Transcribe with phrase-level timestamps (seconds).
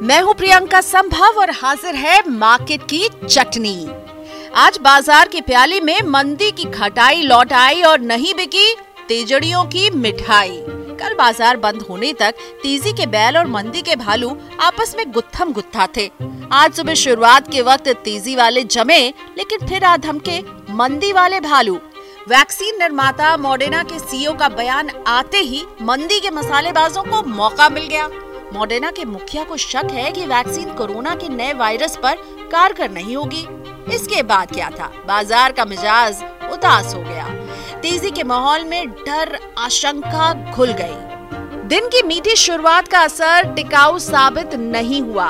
[0.00, 3.74] मैं हूँ प्रियंका संभव और हाजिर है मार्केट की चटनी।
[4.56, 8.74] आज बाज़ार के प्याली में मंदी की खटाई लौट आई और नहीं बिकी
[9.08, 10.56] तेजड़ियों की मिठाई।
[11.00, 14.30] कल बाज़ार बंद होने तक तेज़ी के बैल और मंदी के भालू
[14.60, 16.10] आपस में गुत्थम गुत्था थे।
[16.52, 19.00] आज सुबह शुरुआत के वक्त तेज़ी वाले जमे,
[19.38, 20.40] लेकिन फिर आधम के
[20.72, 21.78] मंदी वाले भालू।
[22.28, 27.86] वैक्सीन निर्माता मॉडर्ना के सीईओ का बयान आते ही मंदी के मसालेबाजों को मौका मिल
[27.86, 28.08] गया।
[28.52, 32.16] मॉडर्ना के मुखिया को शक है कि वैक्सीन कोरोना के नए वायरस पर
[32.52, 33.46] कारगर नहीं होगी।
[33.94, 34.90] इसके बाद क्या था?
[35.06, 36.22] बाज़ार का मिजाज
[36.52, 37.28] उदास हो गया।
[37.82, 43.98] तेज़ी के माहौल में डर आशंका घुल गई। दिन की मीठी शुरुआत का असर टिकाऊ
[43.98, 45.28] साबित नहीं हुआ।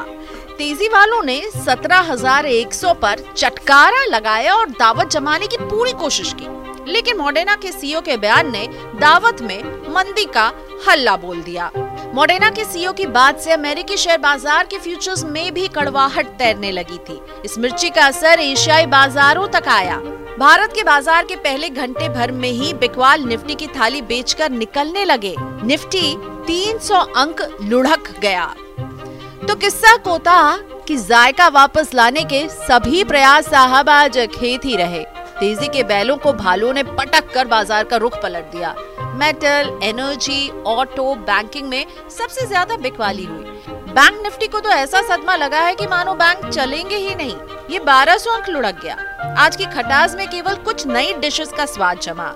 [0.59, 7.17] तेज़ी वालों ने 17,100 पर चटकारा लगाया और दावत जमाने की पूरी कोशिश की। लेकिन
[7.17, 8.67] मोडेना के सीईओ के बयान ने
[9.01, 9.63] दावत में
[9.95, 10.53] मंदी का
[10.89, 11.71] हल्ला बोल दिया।
[12.15, 16.71] मोडेना के सीईओ की बात से अमेरिकी शेयर बाज़ार के फ्यूचर्स में भी कड़वाहट तैरने
[16.73, 19.97] लगी थी। इस मिर्ची का असर एशियाई बाजारों तक आया।
[20.39, 25.05] भारत के बाज़ार के पहले घंटे भर में ही बिकवाल निफ्टी की थाली बेचकर निकलने
[25.05, 26.15] लगे। निफ्टी
[26.47, 28.47] 300 अंक लुढ़क गया।
[29.49, 30.57] तो किस्सा कोता
[30.89, 35.05] कि जायका वापस लाने के सभी प्रयास साहब आज खेत ही रहे।
[35.41, 38.75] तेज़ी के बैलों को भालू ने पटक कर बाज़ार का रुख पलट दिया।
[39.15, 43.45] मेटल, एनर्जी, ऑटो, बैंकिंग में सबसे ज़्यादा बिकवाली हुई।
[43.95, 47.37] बैंक निफ्टी को तो ऐसा सदमा लगा है कि मानो बैंक चलेंगे ही नहीं।
[47.71, 48.97] ये 1200 अंक लुढ़क गया।
[49.39, 52.33] आज की खटास में केवल कुछ नई डिशेस का स्वाद जमा।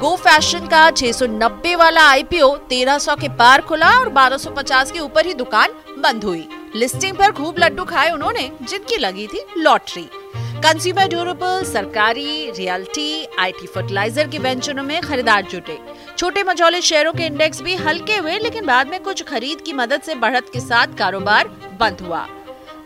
[0.00, 5.34] गो फ़ैशन का 690 वाला आईपीओ 1300 के पार खुला और 1250 के ऊपर ही
[5.34, 10.08] दुकान बंद हुई। लिस्टिंग पर खूब लड्डू खाए उन्होंने, जिनकी लगी थी लॉटरी
[10.56, 15.78] कंज्यूमर ड्यूरेबल सरकारी रियल्टी आईटी फर्टिलाइज़र के वेंचरों में खरीदार जुटे।
[16.18, 20.02] छोटे मझौले शेयरों के इंडेक्स भी हल्के हुए, लेकिन बाद में कुछ खरीद की मदद
[20.02, 21.48] से बढ़त के साथ कारोबार
[21.80, 22.26] बंद हुआ।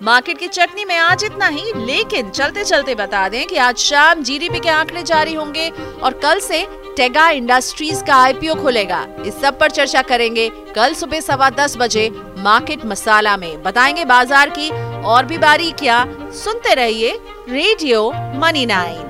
[0.02, 4.22] मार्केट की चटनी में आज इतना ही, लेकिन चलते चलते बता दें कि आज शाम
[4.22, 5.68] जीडीपी के आंकड़े जारी होंगे
[6.02, 6.66] और कल से
[6.96, 12.08] टेगा इंडस्ट्रीज़ का आईपीओ खुलेगा। इस सब पर चर्चा करेंगे कल सुबह सवा दस बजे
[12.40, 14.70] मार्केट मसाला में। बताएँगे बाज़ार की
[15.02, 17.18] और भी बारी क्या सुनते रहिए
[17.48, 19.09] रेडियो मनी नाइन।